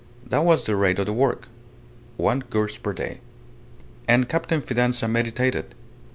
That 0.25 0.43
was 0.43 0.65
the 0.65 0.75
rate 0.75 0.97
of 0.97 1.05
the 1.05 1.13
work. 1.13 1.47
One 2.17 2.41
course 2.41 2.75
per 2.75 2.91
day. 2.91 3.19
And 4.07 4.27
Captain 4.27 4.63
Fidanza 4.63 5.07
meditated. 5.07 5.75